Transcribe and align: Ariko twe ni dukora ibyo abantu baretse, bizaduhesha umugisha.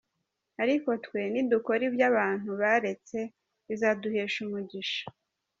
Ariko 0.63 0.89
twe 1.05 1.21
ni 1.31 1.41
dukora 1.51 1.81
ibyo 1.89 2.03
abantu 2.11 2.49
baretse, 2.61 3.17
bizaduhesha 3.67 4.37
umugisha. 4.45 5.01